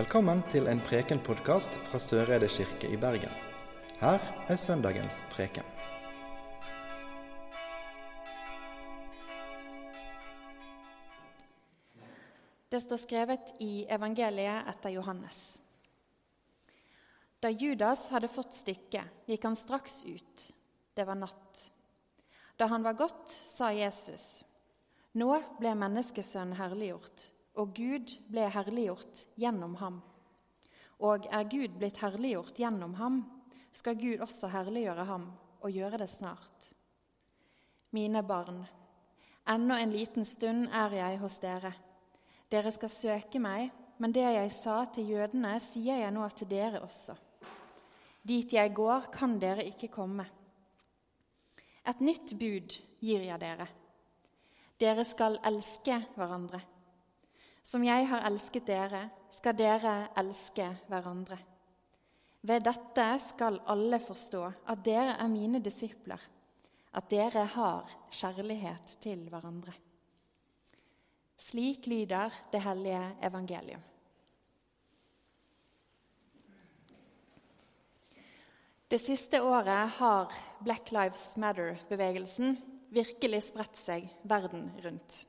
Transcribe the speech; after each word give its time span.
Velkommen 0.00 0.38
til 0.48 0.64
en 0.70 0.78
Preken-podkast 0.80 1.74
fra 1.90 1.98
Søreide 2.00 2.46
kirke 2.48 2.88
i 2.88 2.96
Bergen. 2.96 3.32
Her 4.00 4.22
er 4.48 4.56
søndagens 4.56 5.18
preken. 5.28 5.66
Det 12.72 12.80
står 12.80 13.02
skrevet 13.02 13.52
i 13.60 13.84
evangeliet 13.92 14.70
etter 14.72 14.94
Johannes. 14.94 15.58
Da 17.42 17.50
Judas 17.52 18.06
hadde 18.14 18.30
fått 18.32 18.56
stykket, 18.56 19.26
gikk 19.28 19.44
han 19.44 19.58
straks 19.58 20.06
ut. 20.06 20.46
Det 20.96 21.04
var 21.04 21.18
natt. 21.26 21.60
Da 22.56 22.70
han 22.72 22.88
var 22.88 22.96
gått, 23.02 23.28
sa 23.28 23.68
Jesus, 23.76 24.46
Nå 25.12 25.34
ble 25.60 25.74
menneskesønnen 25.76 26.56
herliggjort, 26.56 27.26
og 27.58 27.74
Gud 27.76 28.14
ble 28.30 28.46
herliggjort 28.52 29.24
gjennom 29.40 29.76
ham. 29.80 30.00
Og 31.00 31.26
er 31.32 31.48
Gud 31.50 31.78
blitt 31.80 32.00
herliggjort 32.02 32.58
gjennom 32.60 32.94
ham, 33.00 33.22
skal 33.72 33.98
Gud 33.98 34.22
også 34.22 34.50
herliggjøre 34.52 35.06
ham 35.08 35.26
og 35.60 35.74
gjøre 35.74 36.02
det 36.02 36.10
snart. 36.10 36.70
Mine 37.96 38.22
barn, 38.22 38.62
ennå 39.50 39.76
en 39.78 39.94
liten 39.94 40.26
stund 40.26 40.68
er 40.72 40.94
jeg 40.94 41.20
hos 41.22 41.38
dere. 41.42 41.72
Dere 42.50 42.72
skal 42.74 42.92
søke 42.92 43.40
meg, 43.42 43.70
men 44.00 44.14
det 44.14 44.24
jeg 44.24 44.52
sa 44.54 44.84
til 44.94 45.10
jødene, 45.14 45.56
sier 45.62 46.00
jeg 46.02 46.14
nå 46.14 46.26
til 46.34 46.48
dere 46.50 46.82
også. 46.82 47.16
Dit 48.22 48.52
jeg 48.52 48.74
går, 48.76 49.10
kan 49.12 49.38
dere 49.40 49.64
ikke 49.68 49.90
komme. 49.92 50.26
Et 51.88 52.00
nytt 52.04 52.34
bud 52.38 52.76
gir 53.00 53.24
jeg 53.24 53.40
dere. 53.40 53.66
Dere 54.80 55.04
skal 55.04 55.38
elske 55.44 55.96
hverandre. 56.16 56.60
Som 57.62 57.84
jeg 57.84 58.08
har 58.08 58.24
elsket 58.26 58.66
dere, 58.66 59.04
skal 59.30 59.56
dere 59.56 59.94
elske 60.18 60.66
hverandre. 60.88 61.38
Ved 62.40 62.64
dette 62.64 63.06
skal 63.20 63.60
alle 63.68 64.00
forstå 64.00 64.42
at 64.72 64.82
dere 64.84 65.18
er 65.20 65.28
mine 65.28 65.60
disipler, 65.60 66.20
at 66.96 67.10
dere 67.12 67.44
har 67.54 67.92
kjærlighet 68.10 68.96
til 69.04 69.28
hverandre. 69.28 69.74
Slik 71.40 71.86
lyder 71.86 72.32
det 72.52 72.62
hellige 72.64 73.04
evangelium. 73.28 73.82
Det 78.90 78.98
siste 78.98 79.38
året 79.42 79.88
har 80.00 80.32
Black 80.64 80.90
Lives 80.90 81.36
Matter-bevegelsen 81.38 82.56
virkelig 82.90 83.44
spredt 83.46 83.78
seg 83.78 84.08
verden 84.26 84.64
rundt. 84.82 85.20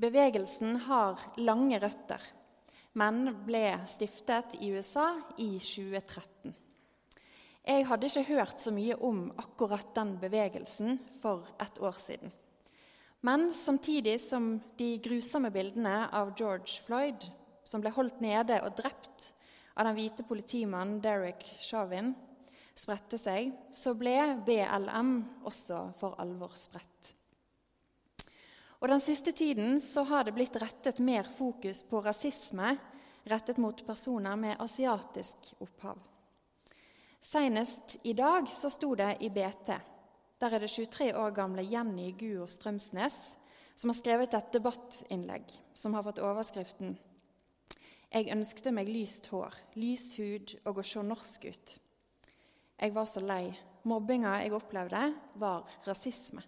Bevegelsen 0.00 0.76
har 0.86 1.20
lange 1.36 1.78
røtter, 1.82 2.22
men 2.96 3.26
ble 3.44 3.66
stiftet 3.88 4.56
i 4.60 4.72
USA 4.72 5.10
i 5.36 5.58
2013. 5.60 6.54
Jeg 7.62 7.84
hadde 7.86 8.08
ikke 8.08 8.24
hørt 8.32 8.62
så 8.62 8.72
mye 8.74 8.96
om 9.06 9.26
akkurat 9.38 9.92
den 9.94 10.16
bevegelsen 10.18 10.96
for 11.20 11.46
et 11.62 11.78
år 11.78 12.00
siden. 12.02 12.32
Men 13.22 13.52
samtidig 13.54 14.16
som 14.20 14.56
de 14.80 14.96
grusomme 15.04 15.52
bildene 15.54 16.08
av 16.10 16.32
George 16.34 16.82
Floyd, 16.82 17.28
som 17.62 17.84
ble 17.84 17.92
holdt 17.94 18.18
nede 18.24 18.58
og 18.64 18.74
drept 18.80 19.28
av 19.76 19.86
den 19.86 19.94
hvite 20.00 20.26
politimannen 20.26 20.98
Derek 21.04 21.44
Chauvin, 21.62 22.16
spredte 22.74 23.20
seg, 23.20 23.52
så 23.70 23.94
ble 23.94 24.16
BLM 24.42 25.18
også 25.46 25.92
for 26.00 26.18
alvor 26.18 26.56
spredt. 26.58 27.12
Og 28.82 28.88
Den 28.88 29.00
siste 29.00 29.32
tiden 29.32 29.80
så 29.80 30.02
har 30.02 30.24
det 30.26 30.34
blitt 30.34 30.56
rettet 30.58 30.98
mer 30.98 31.28
fokus 31.30 31.84
på 31.86 32.00
rasisme 32.02 32.74
rettet 33.30 33.60
mot 33.62 33.86
personer 33.86 34.36
med 34.36 34.58
asiatisk 34.58 35.52
opphav. 35.62 36.00
Senest 37.22 38.00
i 38.02 38.12
dag 38.18 38.48
så 38.50 38.70
sto 38.70 38.94
det 38.98 39.20
i 39.22 39.30
BT. 39.30 39.70
Der 40.42 40.54
er 40.56 40.58
det 40.58 40.70
23 40.70 41.12
år 41.14 41.30
gamle 41.30 41.62
Jenny 41.62 42.10
Guo 42.18 42.48
Strømsnes 42.50 43.36
som 43.76 43.92
har 43.92 43.98
skrevet 44.00 44.34
et 44.34 44.52
debattinnlegg 44.52 45.54
som 45.74 45.94
har 45.94 46.02
fått 46.02 46.18
overskriften 46.18 46.98
'Jeg 48.12 48.28
ønskte 48.34 48.72
meg 48.72 48.88
lyst 48.88 49.26
hår, 49.26 49.54
lys 49.74 50.18
hud 50.18 50.58
og 50.66 50.78
å 50.78 50.82
se 50.82 51.02
norsk 51.02 51.44
ut'. 51.44 51.78
Jeg 52.78 52.94
var 52.94 53.04
så 53.04 53.20
lei. 53.20 53.58
Mobbinga 53.84 54.42
jeg 54.42 54.52
opplevde, 54.52 55.14
var 55.34 55.64
rasisme. 55.86 56.42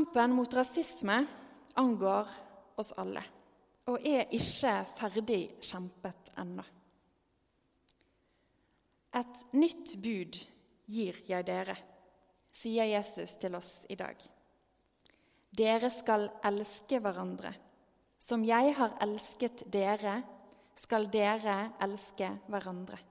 Kampen 0.00 0.32
mot 0.32 0.54
rasisme 0.54 1.26
angår 1.74 2.28
oss 2.80 2.94
alle 2.96 3.20
og 3.92 4.06
er 4.08 4.30
ikke 4.32 4.70
ferdig 4.96 5.42
kjempet 5.60 6.30
ennå. 6.40 6.64
Et 9.20 9.44
nytt 9.60 9.92
bud 10.00 10.40
gir 10.88 11.20
jeg 11.28 11.44
dere, 11.50 11.76
sier 12.48 12.88
Jesus 12.94 13.36
til 13.44 13.60
oss 13.60 13.84
i 13.92 14.00
dag. 14.00 14.16
Dere 15.52 15.92
skal 15.92 16.30
elske 16.48 17.04
hverandre. 17.04 17.52
Som 18.16 18.48
jeg 18.48 18.72
har 18.80 18.96
elsket 19.04 19.66
dere, 19.68 20.22
skal 20.80 21.10
dere 21.12 21.74
elske 21.84 22.38
hverandre. 22.48 23.04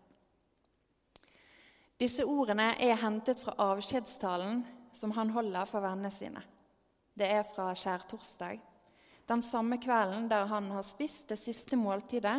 Disse 2.02 2.26
ordene 2.26 2.72
er 2.82 2.98
hentet 3.06 3.46
fra 3.46 3.60
avskjedstalen 3.76 4.64
som 4.90 5.14
han 5.20 5.38
holder 5.38 5.70
for 5.70 5.86
vennene 5.86 6.10
sine. 6.10 6.50
Det 7.20 7.28
er 7.28 7.44
fra 7.44 7.74
skjærtorsdag, 7.76 8.62
den 9.28 9.42
samme 9.44 9.76
kvelden 9.82 10.30
der 10.32 10.48
han 10.48 10.70
har 10.72 10.86
spist 10.88 11.28
det 11.30 11.38
siste 11.42 11.76
måltidet 11.76 12.38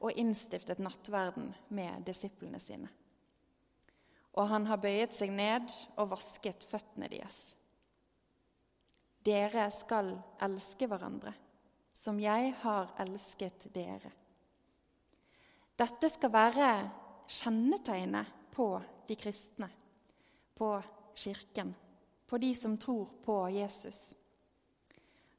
og 0.00 0.14
innstiftet 0.14 0.78
nattverden 0.78 1.50
med 1.74 2.04
disiplene 2.06 2.60
sine. 2.62 2.88
Og 4.38 4.46
han 4.52 4.68
har 4.70 4.78
bøyet 4.78 5.16
seg 5.16 5.34
ned 5.34 5.66
og 5.98 6.12
vasket 6.14 6.62
føttene 6.62 7.10
deres. 7.10 7.56
Dere 9.26 9.66
skal 9.74 10.14
elske 10.46 10.86
hverandre, 10.88 11.34
som 11.92 12.22
jeg 12.22 12.54
har 12.62 12.94
elsket 13.02 13.66
dere. 13.74 14.14
Dette 15.76 16.08
skal 16.12 16.32
være 16.32 16.70
kjennetegnet 17.26 18.30
på 18.54 18.72
de 19.10 19.18
kristne, 19.18 19.68
på 20.54 20.76
Kirken, 21.18 21.74
på 22.30 22.38
de 22.38 22.54
som 22.54 22.76
tror 22.78 23.08
på 23.24 23.36
Jesus. 23.50 24.14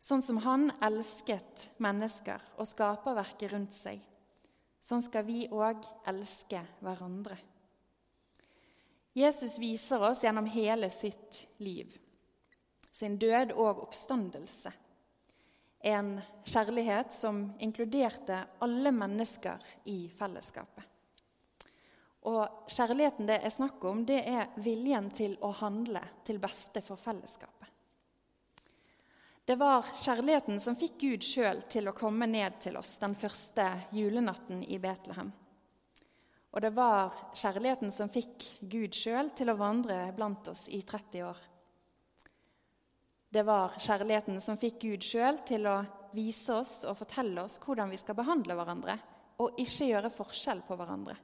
Sånn 0.01 0.19
som 0.25 0.41
han 0.43 0.65
elsket 0.83 1.69
mennesker 1.79 2.43
og 2.59 2.67
skaperverket 2.67 3.53
rundt 3.53 3.77
seg, 3.77 4.01
sånn 4.83 5.03
skal 5.05 5.23
vi 5.23 5.45
òg 5.47 5.85
elske 6.11 6.59
hverandre. 6.83 7.37
Jesus 9.15 9.55
viser 9.63 10.03
oss 10.03 10.25
gjennom 10.25 10.51
hele 10.51 10.91
sitt 10.91 11.45
liv, 11.63 11.95
sin 12.91 13.15
død 13.21 13.55
og 13.55 13.85
oppstandelse, 13.87 14.75
en 15.87 16.17
kjærlighet 16.43 17.15
som 17.15 17.45
inkluderte 17.63 18.43
alle 18.59 18.91
mennesker 18.91 19.63
i 19.87 20.01
fellesskapet. 20.11 20.90
Og 22.29 22.69
kjærligheten 22.69 23.25
det 23.25 23.39
er 23.41 23.53
snakk 23.53 23.83
om, 23.89 24.03
det 24.05 24.21
er 24.29 24.51
viljen 24.61 25.09
til 25.15 25.37
å 25.41 25.49
handle 25.57 26.03
til 26.27 26.37
beste 26.41 26.83
for 26.85 27.01
fellesskapet. 27.01 27.57
Det 29.45 29.57
var 29.57 29.87
kjærligheten 29.97 30.59
som 30.61 30.77
fikk 30.77 30.99
Gud 31.01 31.25
sjøl 31.25 31.63
til 31.71 31.89
å 31.89 31.95
komme 31.97 32.27
ned 32.29 32.59
til 32.61 32.77
oss 32.77 32.93
den 33.01 33.15
første 33.17 33.65
julenatten 33.91 34.61
i 34.63 34.77
Betlehem. 34.79 35.31
Og 36.51 36.61
det 36.61 36.69
var 36.75 37.15
kjærligheten 37.33 37.91
som 37.95 38.11
fikk 38.11 38.45
Gud 38.69 38.93
sjøl 38.95 39.31
til 39.35 39.49
å 39.49 39.57
vandre 39.57 40.11
blant 40.15 40.51
oss 40.51 40.67
i 40.69 40.83
30 40.85 41.25
år. 41.25 41.41
Det 43.31 43.43
var 43.47 43.79
kjærligheten 43.79 44.37
som 44.43 44.59
fikk 44.61 44.81
Gud 44.83 45.07
sjøl 45.07 45.41
til 45.47 45.65
å 45.71 45.79
vise 46.13 46.53
oss 46.53 46.81
og 46.83 46.99
fortelle 46.99 47.45
oss 47.47 47.57
hvordan 47.63 47.89
vi 47.89 47.99
skal 47.99 48.17
behandle 48.19 48.57
hverandre, 48.59 48.97
og 49.41 49.59
ikke 49.63 49.87
gjøre 49.89 50.13
forskjell 50.13 50.61
på 50.67 50.77
hverandre. 50.77 51.15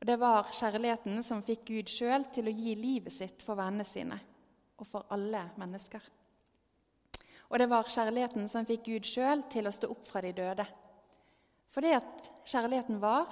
Og 0.00 0.06
Det 0.06 0.16
var 0.20 0.50
kjærligheten 0.52 1.22
som 1.24 1.42
fikk 1.42 1.64
Gud 1.70 1.88
sjøl 1.88 2.26
til 2.34 2.50
å 2.50 2.54
gi 2.54 2.74
livet 2.76 3.12
sitt 3.14 3.42
for 3.44 3.56
vennene 3.58 3.86
sine 3.88 4.18
og 4.74 4.86
for 4.88 5.06
alle 5.14 5.46
mennesker. 5.60 6.02
Og 7.48 7.60
det 7.60 7.68
var 7.70 7.88
kjærligheten 7.88 8.48
som 8.50 8.66
fikk 8.66 8.88
Gud 8.88 9.06
sjøl 9.06 9.44
til 9.52 9.68
å 9.68 9.72
stå 9.74 9.90
opp 9.94 10.06
fra 10.08 10.22
de 10.24 10.32
døde. 10.34 10.66
Fordi 11.70 11.92
at 11.96 12.28
kjærligheten 12.46 13.00
var, 13.02 13.30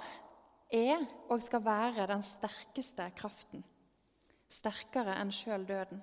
er 0.73 1.03
og 1.29 1.43
skal 1.43 1.63
være 1.63 2.07
den 2.09 2.23
sterkeste 2.25 3.09
kraften. 3.17 3.63
Sterkere 4.49 5.17
enn 5.21 5.33
sjøl 5.33 5.65
døden. 5.69 6.01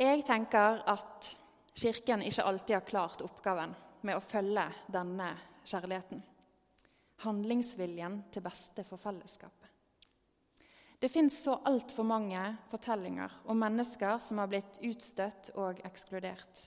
Jeg 0.00 0.24
tenker 0.26 0.80
at 0.90 1.34
Kirken 1.74 2.22
ikke 2.22 2.46
alltid 2.46 2.76
har 2.76 2.86
klart 2.86 3.22
oppgaven 3.24 3.74
med 4.06 4.16
å 4.16 4.22
følge 4.22 4.64
denne 4.94 5.32
kjærligheten 5.66 6.22
handlingsviljen 7.24 8.22
til 8.32 8.44
beste 8.44 8.84
for 8.86 9.00
fellesskapet. 9.00 9.70
Det 11.00 11.10
fins 11.12 11.36
så 11.44 11.58
altfor 11.68 12.06
mange 12.08 12.40
fortellinger 12.70 13.32
om 13.52 13.58
mennesker 13.60 14.20
som 14.24 14.38
har 14.40 14.48
blitt 14.48 14.78
utstøtt 14.86 15.50
og 15.60 15.82
ekskludert. 15.84 16.62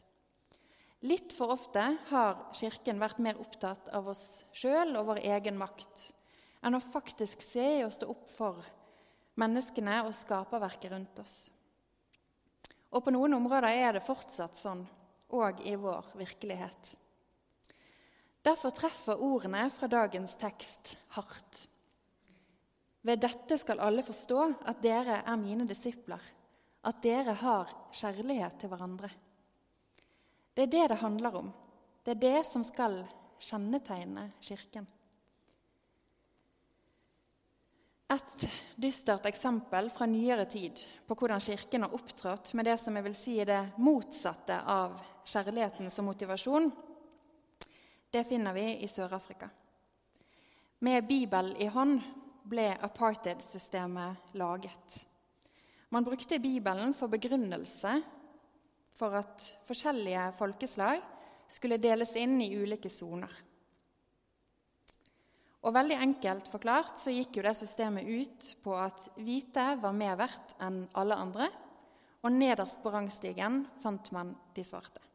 Litt 1.05 1.33
for 1.33 1.53
ofte 1.53 1.83
har 2.09 2.39
Kirken 2.57 3.01
vært 3.01 3.21
mer 3.23 3.39
opptatt 3.41 3.89
av 3.93 4.09
oss 4.11 4.43
sjøl 4.53 4.95
og 4.97 5.11
vår 5.11 5.23
egen 5.37 5.57
makt 5.57 6.07
enn 6.65 6.77
å 6.77 6.83
faktisk 6.83 7.41
se 7.45 7.67
og 7.85 7.93
stå 7.93 8.09
opp 8.11 8.29
for 8.33 8.65
menneskene 9.37 9.99
og 10.07 10.15
skaperverket 10.17 10.91
rundt 10.93 11.21
oss. 11.21 11.37
Og 12.93 13.03
på 13.05 13.13
noen 13.13 13.37
områder 13.37 13.69
er 13.73 13.97
det 13.97 14.05
fortsatt 14.05 14.57
sånn, 14.57 14.85
òg 15.33 15.61
i 15.69 15.75
vår 15.77 16.13
virkelighet. 16.17 16.95
Derfor 18.47 18.71
treffer 18.71 19.19
ordene 19.19 19.65
fra 19.73 19.89
dagens 19.91 20.37
tekst 20.39 20.93
hardt. 21.17 21.65
Ved 23.03 23.19
dette 23.19 23.57
skal 23.59 23.81
alle 23.83 24.05
forstå 24.07 24.39
at 24.71 24.79
dere 24.83 25.19
er 25.19 25.39
mine 25.39 25.67
disipler, 25.67 26.21
at 26.87 27.01
dere 27.03 27.35
har 27.41 27.73
kjærlighet 27.91 28.55
til 28.61 28.71
hverandre. 28.71 29.09
Det 30.55 30.63
er 30.63 30.71
det 30.77 30.85
det 30.93 30.99
handler 31.03 31.35
om. 31.41 31.51
Det 32.03 32.15
er 32.15 32.23
det 32.23 32.45
som 32.47 32.63
skal 32.63 33.01
kjennetegne 33.43 34.29
Kirken. 34.39 34.87
Et 38.15 38.49
dystert 38.79 39.27
eksempel 39.27 39.89
fra 39.91 40.07
nyere 40.07 40.45
tid 40.47 40.79
på 41.03 41.17
hvordan 41.19 41.43
Kirken 41.43 41.83
har 41.83 41.95
opptrådt 41.99 42.53
med 42.55 42.69
det 42.71 42.77
som 42.79 42.95
jeg 42.95 43.09
vil 43.09 43.17
si 43.19 43.39
er 43.43 43.49
det 43.51 43.63
motsatte 43.83 44.61
av 44.63 44.95
kjærligheten 45.27 45.91
som 45.91 46.07
motivasjon, 46.07 46.71
det 48.11 48.23
finner 48.27 48.55
vi 48.55 48.65
i 48.83 48.87
Sør-Afrika. 48.87 49.49
Med 50.79 51.07
Bibel 51.07 51.53
i 51.59 51.67
hånd 51.73 51.99
ble 52.47 52.69
apartheid-systemet 52.85 54.35
laget. 54.39 55.01
Man 55.89 56.05
brukte 56.05 56.39
Bibelen 56.39 56.93
for 56.95 57.11
begrunnelse 57.11 57.97
for 58.97 59.17
at 59.19 59.43
forskjellige 59.67 60.31
folkeslag 60.37 61.01
skulle 61.47 61.79
deles 61.81 62.15
inn 62.19 62.39
i 62.43 62.51
ulike 62.59 62.91
soner. 62.91 63.31
Og 65.67 65.73
veldig 65.75 65.97
enkelt 65.99 66.47
forklart 66.47 66.99
så 67.01 67.11
gikk 67.11 67.39
jo 67.39 67.45
det 67.47 67.55
systemet 67.59 68.07
ut 68.07 68.51
på 68.63 68.75
at 68.79 69.09
hvite 69.19 69.65
var 69.81 69.95
mer 69.95 70.15
verdt 70.19 70.55
enn 70.63 70.83
alle 70.99 71.17
andre, 71.17 71.49
og 72.23 72.33
nederst 72.33 72.79
på 72.83 72.91
rangstigen 72.93 73.63
fant 73.83 74.11
man 74.15 74.35
de 74.55 74.63
svarte. 74.65 75.06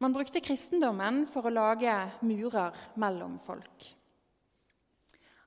Man 0.00 0.14
brukte 0.16 0.40
kristendommen 0.40 1.26
for 1.28 1.44
å 1.44 1.52
lage 1.52 1.92
murer 2.24 2.76
mellom 2.96 3.34
folk. 3.44 3.84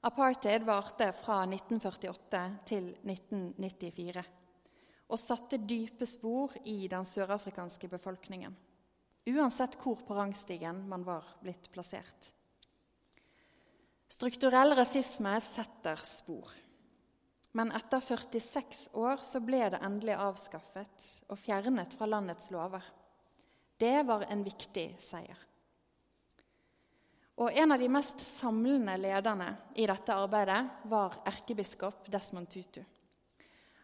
Apartheid 0.05 0.61
varte 0.67 1.07
fra 1.17 1.39
1948 1.47 2.41
til 2.69 2.91
1994 3.01 4.23
og 5.09 5.19
satte 5.19 5.57
dype 5.57 6.05
spor 6.05 6.53
i 6.69 6.85
den 6.91 7.05
sørafrikanske 7.09 7.89
befolkningen, 7.89 8.53
uansett 9.33 9.79
hvor 9.81 10.05
på 10.05 10.21
rangstigen 10.21 10.85
man 10.89 11.01
var 11.07 11.33
blitt 11.41 11.71
plassert. 11.73 12.29
Strukturell 14.13 14.77
rasisme 14.77 15.33
setter 15.41 15.97
spor. 16.05 16.49
Men 17.57 17.73
etter 17.73 18.01
46 18.05 18.91
år 19.01 19.25
så 19.25 19.41
ble 19.41 19.65
det 19.73 19.81
endelig 19.81 20.13
avskaffet 20.17 21.07
og 21.25 21.41
fjernet 21.41 21.97
fra 21.97 22.05
landets 22.09 22.53
lover. 22.53 22.85
Det 23.77 24.03
var 24.07 24.25
en 24.29 24.43
viktig 24.43 24.87
seier. 24.99 25.39
Og 27.41 27.49
En 27.51 27.71
av 27.71 27.79
de 27.81 27.89
mest 27.89 28.19
samlende 28.21 28.93
lederne 28.97 29.49
i 29.75 29.87
dette 29.89 30.13
arbeidet 30.13 30.85
var 30.85 31.17
erkebiskop 31.25 32.05
Desmond 32.11 32.49
Tutu. 32.49 32.83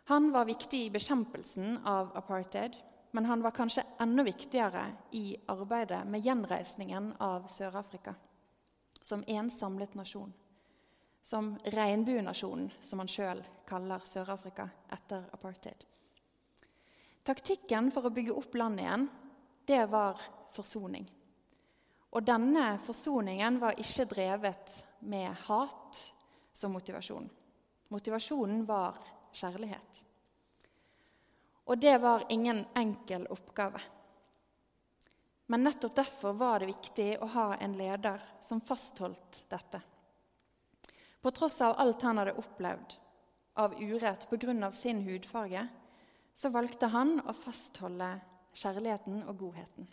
Han 0.10 0.32
var 0.32 0.46
viktig 0.46 0.86
i 0.86 0.94
bekjempelsen 0.94 1.80
av 1.86 2.14
apartheid, 2.18 2.76
men 3.12 3.26
han 3.26 3.42
var 3.42 3.52
kanskje 3.58 3.84
enda 4.00 4.24
viktigere 4.24 4.86
i 5.18 5.38
arbeidet 5.50 6.06
med 6.06 6.26
gjenreisningen 6.26 7.14
av 7.20 7.48
Sør-Afrika 7.50 8.16
som 9.02 9.24
én 9.24 9.50
samlet 9.50 9.94
nasjon. 9.96 10.34
Som 11.22 11.58
regnbuenasjonen, 11.64 12.70
som 12.82 13.02
han 13.02 13.10
sjøl 13.12 13.42
kaller 13.68 14.04
Sør-Afrika 14.06 14.70
etter 14.94 15.26
apartheid. 15.36 15.84
Taktikken 17.28 17.92
for 17.94 18.08
å 18.08 18.14
bygge 18.14 18.36
opp 18.38 18.56
landet 18.58 18.86
igjen, 18.86 19.08
det 19.70 19.86
var 19.86 20.22
forsoning. 20.52 21.06
Og 22.10 22.24
denne 22.26 22.80
forsoningen 22.82 23.60
var 23.62 23.78
ikke 23.78 24.08
drevet 24.10 24.72
med 25.06 25.30
hat 25.46 26.00
som 26.52 26.74
motivasjon. 26.74 27.28
Motivasjonen 27.94 28.64
var 28.66 28.98
kjærlighet. 29.30 30.00
Og 31.70 31.78
det 31.78 31.94
var 32.02 32.26
ingen 32.34 32.64
enkel 32.82 33.28
oppgave. 33.30 33.82
Men 35.54 35.64
nettopp 35.68 35.96
derfor 36.02 36.34
var 36.34 36.60
det 36.60 36.72
viktig 36.72 37.08
å 37.22 37.30
ha 37.36 37.46
en 37.62 37.78
leder 37.78 38.26
som 38.42 38.62
fastholdt 38.66 39.44
dette. 39.54 39.84
På 41.22 41.30
tross 41.30 41.60
av 41.62 41.78
alt 41.78 42.08
han 42.10 42.18
hadde 42.18 42.34
opplevd 42.42 42.98
av 43.62 43.78
urett 43.78 44.26
pga. 44.30 44.72
sin 44.72 45.06
hudfarge, 45.06 45.68
så 46.34 46.50
valgte 46.50 46.88
han 46.88 47.20
å 47.22 47.34
fastholde 47.38 48.12
kjærligheten 48.54 49.24
og 49.28 49.38
godheten. 49.38 49.88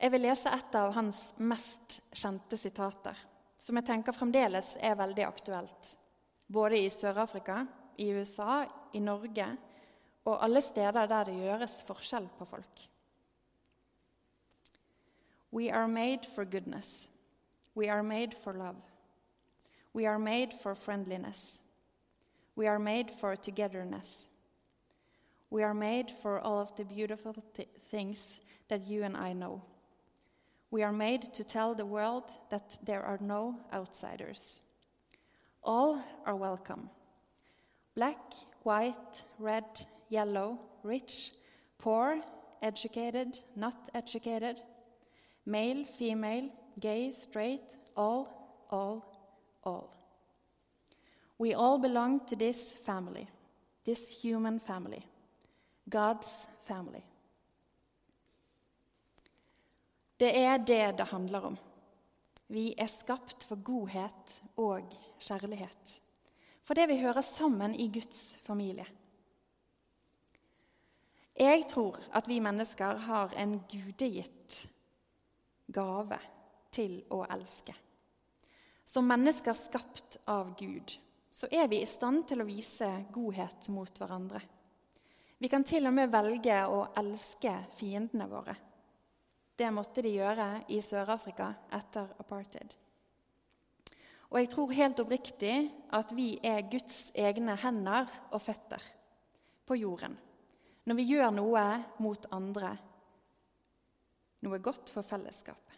Jeg 0.00 0.12
vil 0.12 0.24
lese 0.24 0.48
et 0.48 0.76
av 0.80 0.94
hans 0.96 1.34
mest 1.38 2.00
kjente 2.16 2.56
sitater, 2.56 3.16
som 3.60 3.76
jeg 3.76 3.88
tenker 3.90 4.16
fremdeles 4.16 4.74
er 4.80 4.96
veldig 4.96 5.26
aktuelt 5.28 5.96
både 6.50 6.78
i 6.78 6.90
Sør-Afrika, 6.90 7.66
i 7.96 8.08
USA, 8.12 8.64
i 8.92 9.00
Norge 9.00 9.46
og 10.24 10.44
alle 10.44 10.60
steder 10.62 11.06
der 11.06 11.28
det 11.28 11.36
gjøres 11.38 11.82
forskjell 11.86 12.26
på 12.38 12.44
folk. 12.44 12.86
We 15.52 15.70
are 15.70 15.88
made 15.88 16.26
for 16.34 16.44
goodness. 16.44 17.08
We 17.76 17.90
are 17.90 18.02
made 18.02 18.36
for 18.36 18.52
love. 18.52 18.82
We 19.94 20.06
are 20.06 20.18
made 20.18 20.52
for 20.62 20.74
friendliness. 20.74 21.60
We 22.56 22.68
are 22.68 22.78
made 22.78 23.10
for 23.20 23.34
togetherness. 23.34 24.30
We 25.50 25.64
are 25.64 25.74
made 25.74 26.10
for 26.10 26.38
all 26.38 26.60
of 26.60 26.74
the 26.76 26.84
beautiful 26.84 27.34
th 27.54 27.68
things 27.90 28.40
that 28.68 28.86
you 28.86 29.04
and 29.04 29.16
I 29.16 29.32
know. 29.32 29.62
We 30.70 30.84
are 30.84 30.92
made 30.92 31.34
to 31.34 31.44
tell 31.44 31.74
the 31.74 31.86
world 31.86 32.24
that 32.48 32.78
there 32.84 33.02
are 33.02 33.18
no 33.20 33.56
outsiders. 33.72 34.62
All 35.62 36.02
are 36.24 36.36
welcome. 36.36 36.88
Black, 37.94 38.34
white, 38.62 39.24
red, 39.38 39.86
yellow, 40.08 40.58
rich, 40.84 41.32
poor, 41.78 42.22
educated, 42.62 43.40
not 43.56 43.88
educated, 43.92 44.56
male, 45.44 45.84
female, 45.84 46.48
gay, 46.78 47.12
straight, 47.12 47.66
all, 47.96 48.28
all, 48.70 49.04
all. 49.64 49.96
We 51.38 51.54
all 51.54 51.78
belong 51.78 52.26
to 52.26 52.36
this 52.36 52.72
family, 52.72 53.26
this 53.84 54.22
human 54.22 54.60
family, 54.60 55.06
God's 55.90 56.48
family. 56.64 57.02
Det 60.20 60.30
er 60.36 60.58
det 60.58 60.98
det 60.98 61.08
handler 61.10 61.40
om. 61.40 61.58
Vi 62.50 62.74
er 62.78 62.86
skapt 62.86 63.44
for 63.46 63.62
godhet 63.62 64.40
og 64.56 64.90
kjærlighet. 65.22 66.00
For 66.64 66.74
det 66.74 66.88
vi 66.90 67.00
hører 67.00 67.22
sammen 67.24 67.74
i 67.74 67.88
Guds 67.88 68.36
familie. 68.44 68.86
Jeg 71.40 71.64
tror 71.70 71.96
at 72.12 72.28
vi 72.28 72.40
mennesker 72.40 72.98
har 73.06 73.32
en 73.38 73.60
gudegitt 73.70 74.66
gave 75.72 76.18
til 76.70 77.00
å 77.10 77.22
elske. 77.30 77.74
Som 78.84 79.08
mennesker 79.08 79.54
skapt 79.56 80.18
av 80.28 80.52
Gud 80.58 80.98
så 81.30 81.48
er 81.50 81.68
vi 81.70 81.80
i 81.80 81.88
stand 81.88 82.26
til 82.28 82.42
å 82.42 82.48
vise 82.48 82.88
godhet 83.14 83.70
mot 83.72 83.98
hverandre. 84.02 84.42
Vi 85.40 85.48
kan 85.48 85.64
til 85.64 85.88
og 85.88 85.94
med 85.96 86.10
velge 86.12 86.56
å 86.68 86.82
elske 87.00 87.54
fiendene 87.72 88.26
våre. 88.28 88.52
Det 89.56 89.70
måtte 89.72 90.02
de 90.04 90.12
gjøre 90.12 90.48
i 90.68 90.82
Sør-Afrika 90.84 91.46
etter 91.76 92.10
apartheid. 92.20 92.74
Og 94.30 94.36
jeg 94.36 94.50
tror 94.52 94.74
helt 94.76 95.00
oppriktig 95.00 95.54
at 95.96 96.12
vi 96.14 96.34
er 96.44 96.68
Guds 96.68 97.08
egne 97.16 97.56
hender 97.58 98.08
og 98.30 98.42
føtter 98.44 98.84
på 99.68 99.78
jorden 99.80 100.18
når 100.88 100.96
vi 100.96 101.04
gjør 101.12 101.32
noe 101.36 101.64
mot 102.02 102.24
andre, 102.34 102.70
noe 104.42 104.58
godt 104.64 104.88
for 104.90 105.06
fellesskapet. 105.06 105.76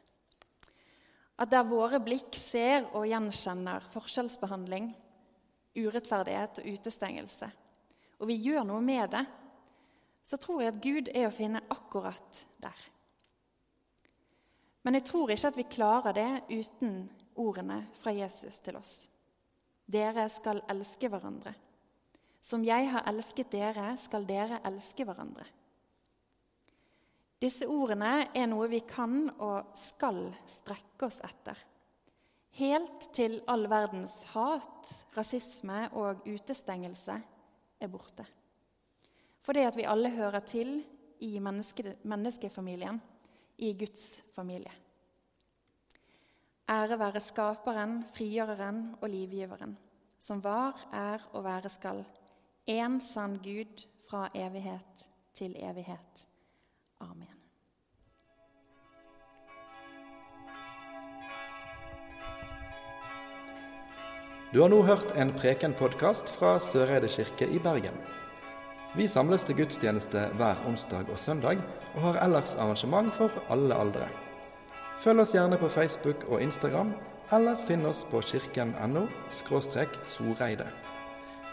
At 1.43 1.51
der 1.53 1.67
våre 1.67 1.99
blikk 2.01 2.39
ser 2.39 2.87
og 2.95 3.05
gjenkjenner 3.11 3.85
forskjellsbehandling, 3.93 4.93
urettferdighet 5.77 6.63
og 6.63 6.79
utestengelse, 6.79 7.51
og 8.23 8.31
vi 8.31 8.39
gjør 8.47 8.65
noe 8.69 8.81
med 8.85 9.11
det, 9.13 9.25
så 10.23 10.39
tror 10.39 10.63
jeg 10.63 10.73
at 10.73 10.83
Gud 10.83 11.11
er 11.13 11.27
å 11.29 11.35
finne 11.35 11.63
akkurat 11.73 12.45
der. 12.63 12.89
Men 14.83 14.99
jeg 14.99 15.07
tror 15.07 15.31
ikke 15.31 15.51
at 15.53 15.59
vi 15.59 15.71
klarer 15.71 16.17
det 16.17 16.31
uten 16.51 17.03
ordene 17.39 17.85
fra 17.99 18.15
Jesus 18.15 18.59
til 18.63 18.79
oss. 18.79 18.95
Dere 19.87 20.29
skal 20.31 20.63
elske 20.71 21.11
hverandre. 21.11 21.53
Som 22.43 22.65
jeg 22.67 22.89
har 22.91 23.07
elsket 23.11 23.53
dere, 23.55 23.93
skal 23.99 24.27
dere 24.27 24.59
elske 24.67 25.07
hverandre. 25.07 25.45
Disse 27.43 27.67
ordene 27.71 28.29
er 28.39 28.47
noe 28.51 28.69
vi 28.71 28.83
kan 28.87 29.27
og 29.43 29.75
skal 29.79 30.29
strekke 30.47 31.09
oss 31.09 31.19
etter. 31.27 31.59
Helt 32.59 33.09
til 33.17 33.39
all 33.51 33.65
verdens 33.71 34.21
hat, 34.35 34.91
rasisme 35.17 35.87
og 35.99 36.27
utestengelse 36.29 37.17
er 37.83 37.91
borte. 37.91 38.27
Fordi 39.43 39.65
at 39.67 39.77
vi 39.77 39.87
alle 39.89 40.11
hører 40.11 40.41
til 40.47 40.83
i 41.23 41.39
menneske, 41.39 41.97
menneskefamilien, 42.03 43.01
i 43.59 43.73
Guds 43.79 44.23
familie. 44.35 44.73
Ære 46.71 46.99
være 46.99 47.21
Skaperen, 47.21 48.05
Frigjøreren 48.15 48.95
og 49.01 49.11
Livgiveren, 49.11 49.77
som 50.19 50.45
var, 50.45 50.89
er 50.93 51.29
og 51.33 51.45
være 51.45 51.69
skal, 51.69 52.05
én 52.71 53.01
sann 53.01 53.37
Gud 53.43 53.87
fra 54.09 54.29
evighet 54.35 55.07
til 55.35 55.57
evighet. 55.59 56.27
Amen. 57.01 57.39
Du 64.53 64.61
har 64.61 64.69
nå 64.69 64.83
hørt 64.83 65.15
en 65.17 65.33
Preken-podkast 65.33 66.29
fra 66.29 66.59
Søreide 66.61 67.09
kirke 67.09 67.49
i 67.49 67.59
Bergen. 67.59 68.22
Vi 68.93 69.07
samles 69.09 69.45
til 69.49 69.57
gudstjeneste 69.57 70.27
hver 70.37 70.59
onsdag 70.69 71.09
og 71.09 71.19
søndag, 71.19 71.63
og 71.95 72.03
har 72.03 72.19
ellers 72.27 72.55
arrangement 72.61 73.09
for 73.17 73.31
alle 73.51 73.73
aldre. 73.75 74.09
Følg 75.01 75.23
oss 75.25 75.33
gjerne 75.33 75.57
på 75.57 75.71
Facebook 75.73 76.27
og 76.29 76.43
Instagram, 76.45 76.91
eller 77.33 77.57
finn 77.65 77.87
oss 77.89 78.03
på 78.11 78.21
kirken.no 78.21 79.07
soreide. 80.05 80.67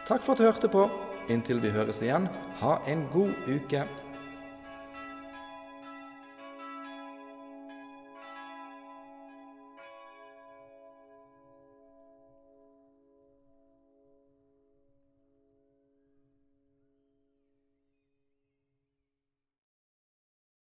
Takk 0.07 0.21
for 0.25 0.33
at 0.33 0.37
du 0.37 0.43
hørte 0.43 0.67
på. 0.67 0.89
Inntil 1.29 1.61
vi 1.63 1.71
høres 1.71 2.01
igjen, 2.03 2.27
ha 2.59 2.75
en 2.87 3.07
god 3.13 3.31
uke. 3.47 3.85